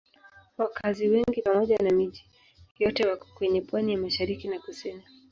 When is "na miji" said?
1.77-2.23